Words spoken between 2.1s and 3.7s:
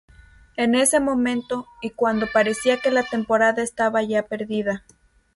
parecía que la temporada